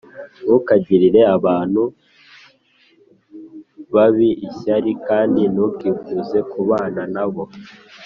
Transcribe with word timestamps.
ntukagirire 0.43 1.21
abantu 1.35 1.81
babi 3.93 4.29
ishyari, 4.47 4.91
kandi 5.07 5.41
ntukifuze 5.53 6.37
kubana 6.51 7.01
na 7.15 7.25
bo, 7.33 7.43